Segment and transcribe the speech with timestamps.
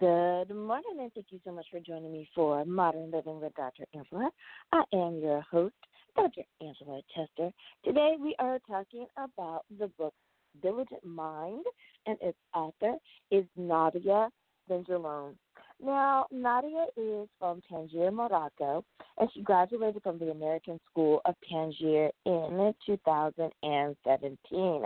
[0.00, 3.84] Good morning, and thank you so much for joining me for Modern Living with Dr.
[3.94, 4.28] Angela.
[4.72, 5.74] I am your host,
[6.16, 6.42] Dr.
[6.60, 7.52] Angela Chester.
[7.84, 10.12] Today we are talking about the book
[10.60, 11.64] Vigilant Mind,
[12.06, 12.96] and its author
[13.30, 14.30] is Nadia
[14.68, 15.34] Benjelloun.
[15.80, 18.84] Now, Nadia is from Tangier, Morocco,
[19.18, 24.82] and she graduated from the American School of Tangier in 2017.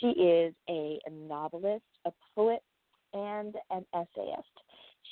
[0.00, 2.62] She is a novelist, a poet,
[3.12, 4.48] and an essayist.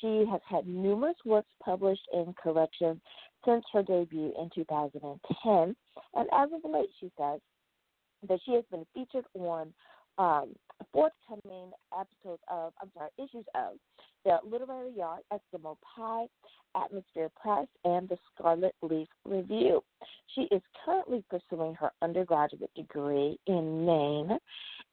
[0.01, 3.01] She has had numerous works published in collections
[3.45, 5.77] since her debut in 2010,
[6.15, 7.41] and as of late, she says
[8.29, 9.73] that she has been featured on
[10.19, 10.55] um,
[10.93, 13.75] forthcoming episodes of, I'm sorry, issues of
[14.25, 16.27] the Literary Yard, Eskimo Pie,
[16.77, 19.83] Atmosphere Press, and the Scarlet Leaf Review.
[20.35, 24.39] She is currently pursuing her undergraduate degree in Maine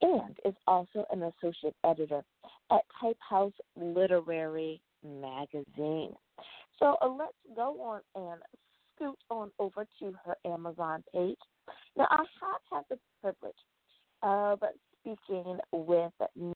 [0.01, 2.23] and is also an associate editor
[2.71, 6.13] at Type House Literary Magazine.
[6.79, 8.41] So uh, let's go on and
[8.95, 11.38] scoot on over to her Amazon page.
[11.97, 13.56] Now, I have had the privilege
[14.22, 14.59] of
[15.01, 16.12] speaking with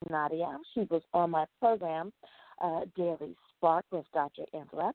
[0.10, 0.58] Nadia.
[0.74, 2.12] She was on my program,
[2.64, 4.44] uh, Daily Spark with Dr.
[4.54, 4.92] Angela,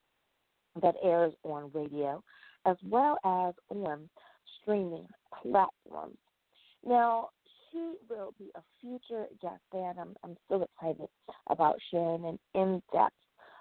[0.83, 2.23] that airs on radio
[2.67, 4.09] as well as on
[4.61, 5.07] streaming
[5.43, 6.17] platforms.
[6.87, 7.29] Now,
[7.75, 11.09] she will be a future guest and I'm, I'm so excited
[11.49, 13.15] about sharing an in depth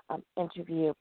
[0.09, 0.94] um, interview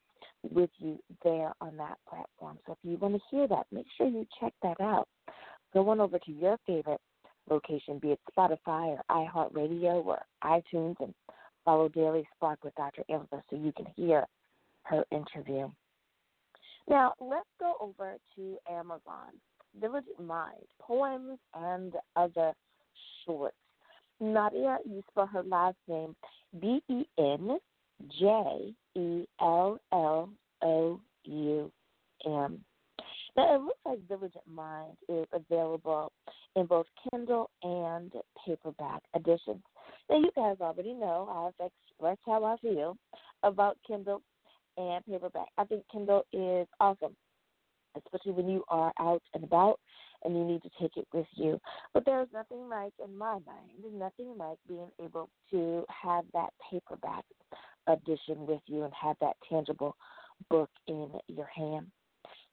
[0.51, 2.59] with you there on that platform.
[2.67, 5.09] So if you want to hear that, make sure you check that out.
[5.75, 7.01] Go on over to your favorite
[7.49, 11.15] location, be it Spotify or iHeartRadio or iTunes, and
[11.65, 13.05] follow Daily Spark with Dr.
[13.11, 14.25] Ilva so you can hear
[14.85, 15.69] her interview.
[16.89, 19.33] Now, let's go over to Amazon.
[19.75, 22.53] Vigilant Mind, Poems and Other
[23.25, 23.57] Shorts.
[24.21, 26.15] Nadia, you spell her last name
[26.61, 27.59] B E N
[28.19, 30.31] J E L L
[30.63, 31.73] O U
[32.27, 32.65] M.
[33.37, 36.13] Now, it looks like Vigilant Mind is available
[36.55, 38.13] in both Kindle and
[38.45, 39.63] paperback editions.
[40.11, 42.97] Now, you guys already know I've expressed how I feel
[43.43, 44.21] about Kindle
[44.77, 45.49] and paperback.
[45.57, 47.17] I think Kindle is awesome,
[47.97, 49.81] especially when you are out and about
[50.25, 51.61] and you need to take it with you.
[51.95, 57.25] But there's nothing like, in my mind, nothing like being able to have that paperback
[57.87, 59.97] edition with you and have that tangible
[60.49, 61.87] book in your hand.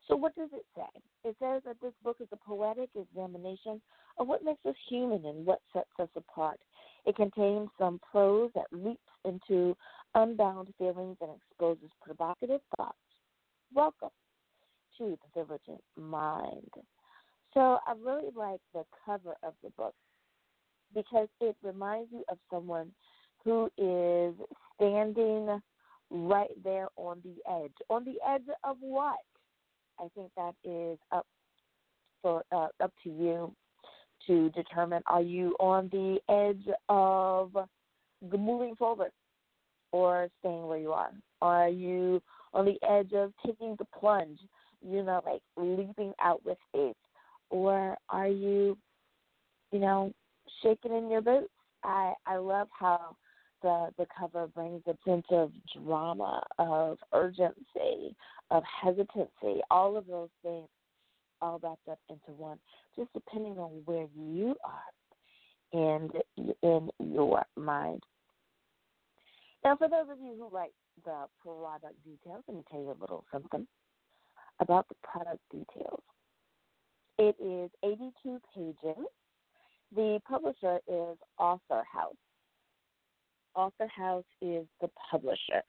[0.08, 1.02] So, what does it say?
[1.24, 3.80] It says that this book is a poetic examination
[4.18, 6.60] of what makes us human and what sets us apart.
[7.06, 9.76] It contains some prose that leaps into
[10.16, 12.98] unbound feelings and exposes provocative thoughts.
[13.74, 14.10] Welcome
[14.98, 16.72] to the Vigilant Mind.
[17.54, 19.96] So, I really like the cover of the book
[20.94, 22.92] because it reminds you of someone
[23.44, 24.36] who is
[24.76, 25.60] standing
[26.10, 27.74] right there on the edge.
[27.90, 29.20] On the edge of what?
[30.00, 31.26] I think that is up
[32.22, 33.54] for uh, up to you
[34.28, 35.02] to determine.
[35.08, 37.52] Are you on the edge of
[38.22, 39.12] moving forward
[39.92, 41.12] or staying where you are?
[41.42, 42.22] Are you
[42.54, 44.40] on the edge of taking the plunge?
[44.82, 46.96] You know, like leaping out with faith,
[47.50, 48.78] or are you,
[49.72, 50.14] you know,
[50.64, 51.50] shaking in your boots?
[51.84, 53.16] I I love how
[53.62, 55.52] the the cover brings a sense of
[55.84, 58.16] drama, of urgency,
[58.52, 60.68] of hesitancy, all of those things
[61.42, 62.60] all wrapped up into one,
[62.98, 64.82] just depending on where you are
[65.72, 66.12] and
[66.64, 68.04] in your mind.
[69.64, 70.72] Now, for those of you who like
[71.06, 73.68] the product details, let me tell you a little something
[74.60, 76.02] about the product details.
[77.20, 79.06] It is 82 pages.
[79.94, 82.16] The publisher is Author House.
[83.56, 85.62] Author House is the publisher.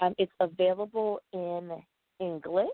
[0.00, 1.70] Um, it's available in
[2.18, 2.66] English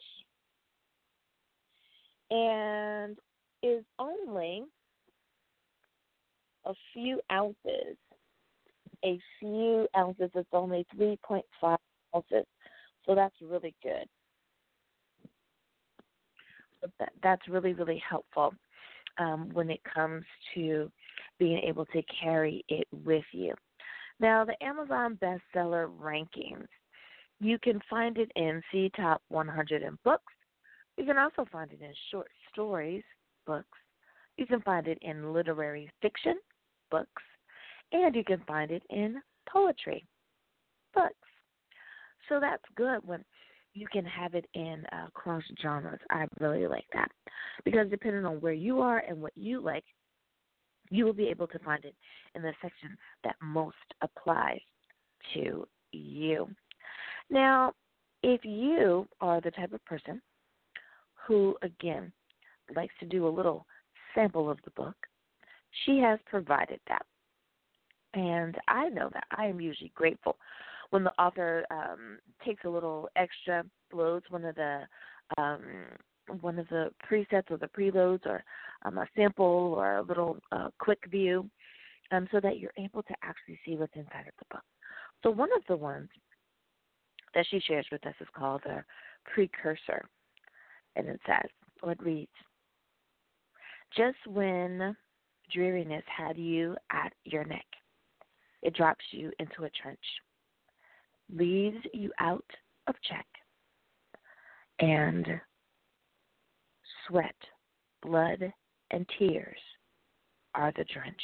[2.30, 3.18] and
[3.62, 4.62] is only
[6.64, 7.98] a few ounces.
[9.04, 10.30] A few ounces.
[10.34, 11.76] It's only 3.5
[12.16, 12.46] ounces.
[13.04, 14.06] So that's really good.
[16.98, 18.54] That, that's really, really helpful
[19.18, 20.24] um, when it comes
[20.54, 20.90] to
[21.38, 23.54] being able to carry it with you.
[24.20, 26.68] Now, the Amazon bestseller rankings,
[27.40, 30.32] you can find it in C Top 100 in books.
[30.96, 33.02] You can also find it in short stories
[33.46, 33.78] books.
[34.36, 36.38] You can find it in literary fiction
[36.90, 37.22] books.
[37.92, 40.06] And you can find it in poetry
[40.94, 41.14] books.
[42.28, 43.24] So that's good when
[43.74, 46.00] you can have it in uh, cross genres.
[46.10, 47.10] I really like that
[47.64, 49.84] because depending on where you are and what you like,
[50.90, 51.94] you will be able to find it
[52.34, 54.60] in the section that most applies
[55.34, 56.48] to you.
[57.30, 57.72] Now,
[58.22, 60.20] if you are the type of person
[61.26, 62.12] who, again,
[62.76, 63.66] likes to do a little
[64.14, 64.94] sample of the book,
[65.84, 67.04] she has provided that.
[68.14, 70.36] And I know that I am usually grateful
[70.92, 74.82] when the author um, takes a little extra, loads one of the
[75.38, 75.62] um,
[76.40, 78.44] one of the presets or the preloads or
[78.84, 81.48] um, a sample or a little uh, quick view,
[82.10, 84.62] um, so that you're able to actually see what's inside of the book.
[85.22, 86.10] So one of the ones
[87.34, 88.84] that she shares with us is called a
[89.24, 90.06] precursor,
[90.94, 91.48] and it says,
[91.82, 92.30] or it reads,
[93.96, 94.94] just when
[95.50, 97.66] dreariness had you at your neck,
[98.60, 99.98] it drops you into a trench
[101.30, 102.44] leaves you out
[102.86, 103.26] of check.
[104.80, 105.26] And
[107.06, 107.34] sweat,
[108.02, 108.52] blood,
[108.90, 109.58] and tears
[110.54, 111.20] are the drench.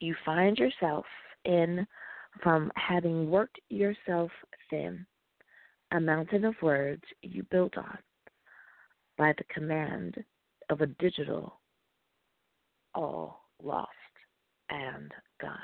[0.00, 1.04] You find yourself
[1.44, 1.86] in
[2.42, 4.30] from having worked yourself
[4.70, 5.06] thin,
[5.92, 7.98] a mountain of words you built on
[9.16, 10.16] by the command
[10.70, 11.60] of a digital
[12.94, 13.90] all lost
[14.70, 15.58] and gone.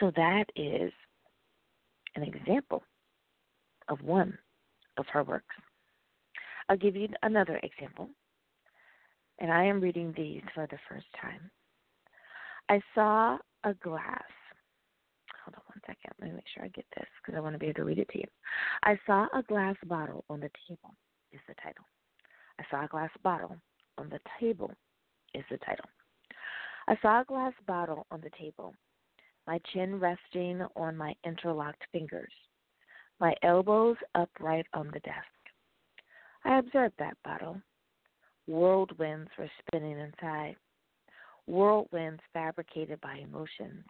[0.00, 0.92] So that is
[2.16, 2.82] an example
[3.88, 4.36] of one
[4.96, 5.54] of her works.
[6.68, 8.08] I'll give you another example,
[9.38, 11.50] and I am reading these for the first time.
[12.68, 14.22] I saw a glass.
[15.44, 16.12] Hold on one second.
[16.20, 17.98] Let me make sure I get this because I want to be able to read
[17.98, 18.26] it to you.
[18.84, 20.94] I saw a glass bottle on the table,
[21.32, 21.84] is the title.
[22.58, 23.56] I saw a glass bottle
[23.98, 24.70] on the table,
[25.34, 25.86] is the title.
[26.88, 28.74] I saw a glass bottle on the table
[29.46, 32.32] my chin resting on my interlocked fingers,
[33.20, 35.26] my elbows upright on the desk.
[36.44, 37.60] I observed that bottle.
[38.48, 40.56] Whirlwinds were spinning inside,
[41.46, 43.84] whirlwinds fabricated by emotions.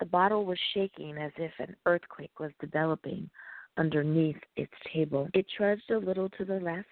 [0.00, 3.30] The bottle was shaking as if an earthquake was developing
[3.76, 5.28] underneath its table.
[5.34, 6.88] It trudged a little to the left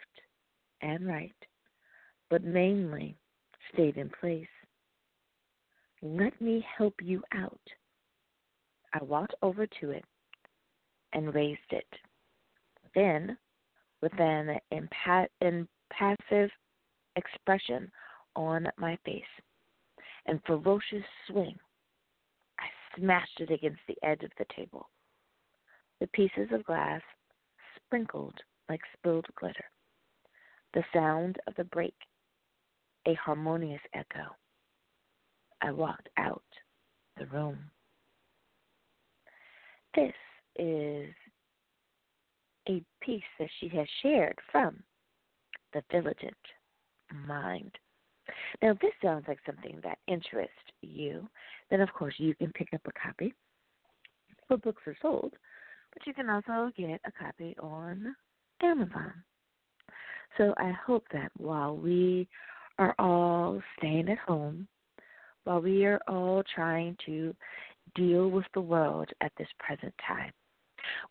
[0.80, 1.34] and right,
[2.30, 3.16] but mainly
[3.72, 4.46] stayed in place.
[6.04, 7.60] Let me help you out.
[8.92, 10.04] I walked over to it
[11.12, 11.86] and raised it.
[12.94, 13.38] Then,
[14.02, 16.50] with an impassive
[17.14, 17.90] expression
[18.34, 19.22] on my face
[20.26, 21.56] and ferocious swing,
[22.58, 22.66] I
[22.96, 24.88] smashed it against the edge of the table.
[26.00, 27.00] The pieces of glass
[27.76, 28.34] sprinkled
[28.68, 29.70] like spilled glitter.
[30.74, 31.94] The sound of the break,
[33.06, 34.34] a harmonious echo.
[35.62, 36.42] I walked out
[37.18, 37.58] the room.
[39.94, 40.12] This
[40.56, 41.08] is
[42.68, 44.82] a piece that she has shared from
[45.72, 46.36] The Vigilant
[47.26, 47.72] Mind.
[48.62, 50.50] Now, this sounds like something that interests
[50.80, 51.28] you.
[51.70, 53.34] Then, of course, you can pick up a copy.
[54.48, 55.32] For books are sold,
[55.92, 58.14] but you can also get a copy on
[58.62, 59.12] Amazon.
[60.38, 62.28] So I hope that while we
[62.78, 64.66] are all staying at home,
[65.44, 67.34] while we are all trying to
[67.94, 70.32] deal with the world at this present time.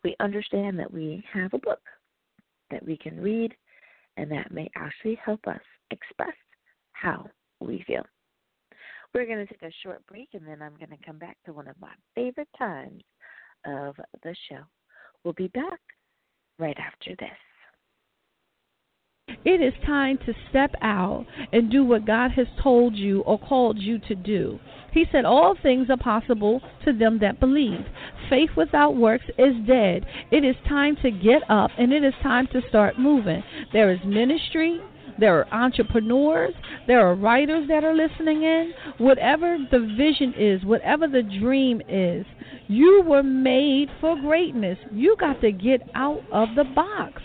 [0.04, 1.80] We understand that we have a book
[2.70, 3.54] that we can read
[4.16, 5.60] and that may actually help us
[5.90, 6.34] express
[6.92, 7.26] how
[7.60, 8.02] we feel.
[9.14, 11.52] We're going to take a short break and then I'm going to come back to
[11.52, 13.02] one of my favorite times
[13.66, 14.62] of the show.
[15.24, 15.80] We'll be back
[16.58, 17.30] right after this.
[19.44, 23.78] It is time to step out and do what God has told you or called
[23.78, 24.60] you to do.
[24.92, 27.84] He said, All things are possible to them that believe.
[28.30, 30.06] Faith without works is dead.
[30.30, 33.42] It is time to get up and it is time to start moving.
[33.72, 34.80] There is ministry,
[35.18, 36.54] there are entrepreneurs,
[36.86, 38.72] there are writers that are listening in.
[38.98, 42.24] Whatever the vision is, whatever the dream is,
[42.68, 44.78] you were made for greatness.
[44.92, 47.22] You got to get out of the box.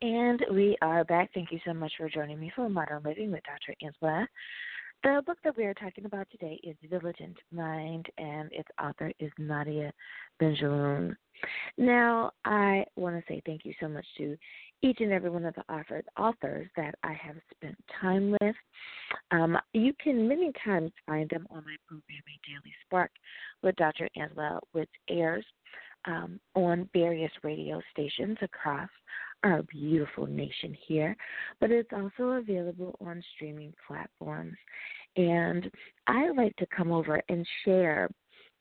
[0.03, 1.31] And we are back.
[1.33, 3.73] Thank you so much for joining me for Modern Living with Dr.
[3.81, 4.27] Angela.
[5.05, 9.31] The book that we are talking about today is Vigilant Mind, and its author is
[9.39, 9.93] Nadia
[10.41, 11.15] Benjelloun.
[11.79, 14.37] Now, I want to say thank you so much to
[14.83, 15.73] each and every one of the
[16.19, 18.57] authors that I have spent time with.
[19.31, 23.13] Um, you can many times find them on my program, A Daily Spark
[23.63, 24.09] with Dr.
[24.17, 25.45] Angela, which airs
[26.07, 28.89] um, on various radio stations across
[29.45, 31.17] our beautiful nation here,
[31.61, 34.57] but it's also available on streaming platforms.
[35.17, 35.71] And
[36.07, 38.09] I like to come over and share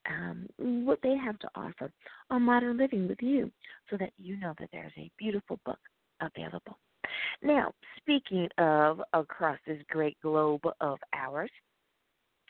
[0.10, 1.92] um, what they have to offer
[2.30, 3.52] on modern living with you
[3.90, 5.80] so that you know that there's a beautiful book
[6.20, 6.78] available.
[7.42, 11.52] Now, speaking of across this great globe of ours,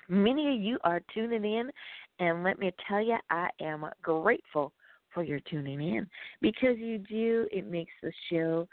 [0.10, 1.72] many of you are tuning in,
[2.20, 4.72] and let me tell you, I am grateful
[5.13, 6.08] for your tuning in
[6.41, 8.68] because you do, it makes the show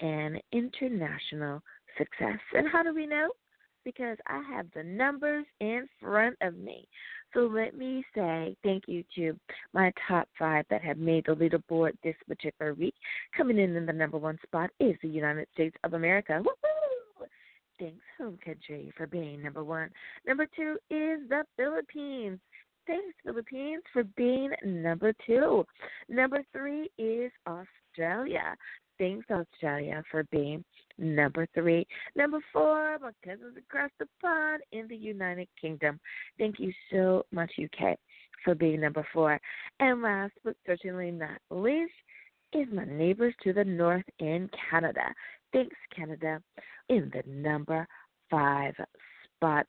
[0.00, 1.62] an international
[1.98, 2.38] success.
[2.54, 3.30] And how do we know?
[3.84, 6.88] Because I have the numbers in front of me.
[7.34, 9.38] So let me say thank you to
[9.72, 12.94] my top five that have made the leaderboard this particular week.
[13.36, 16.40] Coming in in the number one spot is the United States of America.
[16.44, 17.26] Woo-hoo!
[17.78, 19.90] Thanks, home country, for being number one.
[20.26, 22.38] Number two is the Philippines.
[22.86, 25.64] Thanks, Philippines, for being number two.
[26.08, 28.54] Number three is Australia.
[28.98, 30.64] Thanks, Australia, for being
[30.98, 31.86] number three.
[32.14, 35.98] Number four, my cousins across the pond in the United Kingdom.
[36.38, 37.96] Thank you so much, UK,
[38.44, 39.40] for being number four.
[39.80, 41.92] And last but certainly not least
[42.52, 45.12] is my neighbors to the north in Canada.
[45.52, 46.40] Thanks, Canada,
[46.88, 47.86] in the number
[48.30, 48.74] five
[49.36, 49.66] spot.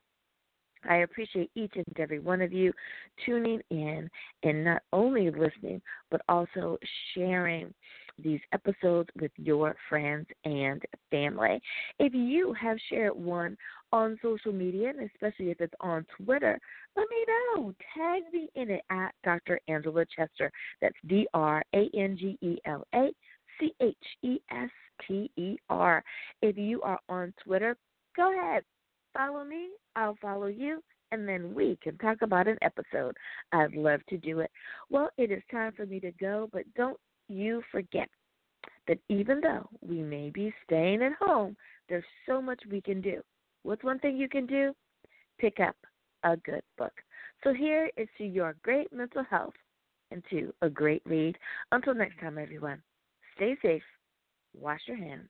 [0.90, 2.72] I appreciate each and every one of you
[3.26, 4.10] tuning in
[4.44, 6.78] and not only listening, but also
[7.14, 7.74] sharing
[8.18, 11.62] these episodes with your friends and family.
[12.00, 13.58] If you have shared one
[13.92, 16.60] on social media, and especially if it's on Twitter,
[16.96, 17.74] let me know.
[17.96, 19.60] Tag me in it at Dr.
[19.68, 20.52] Angela Chester.
[20.82, 23.10] That's D R A N G E L A
[23.60, 24.70] C H E S
[25.08, 26.04] T E R.
[26.42, 27.76] If you are on Twitter,
[28.16, 28.64] go ahead.
[29.16, 33.16] Follow me, I'll follow you, and then we can talk about an episode.
[33.54, 34.52] I'd love to do it.
[34.90, 38.10] Well, it is time for me to go, but don't you forget
[38.88, 41.56] that even though we may be staying at home,
[41.88, 43.22] there's so much we can do.
[43.64, 44.74] What's one thing you can do?
[45.40, 45.78] Pick up
[46.24, 46.94] a good book.
[47.44, 49.54] So here is to your great mental health
[50.12, 51.38] and to a great read.
[51.72, 52.82] Until next time, everyone,
[53.36, 53.84] stay safe,
[54.60, 55.30] wash your hands,